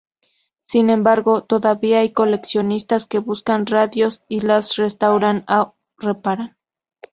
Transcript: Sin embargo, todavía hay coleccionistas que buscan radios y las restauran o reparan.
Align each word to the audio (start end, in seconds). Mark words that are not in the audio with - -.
Sin 0.63 0.89
embargo, 0.89 1.43
todavía 1.43 1.99
hay 1.99 2.11
coleccionistas 2.11 3.05
que 3.05 3.19
buscan 3.19 3.67
radios 3.67 4.23
y 4.27 4.39
las 4.39 4.77
restauran 4.77 5.45
o 5.47 5.75
reparan. 5.99 6.57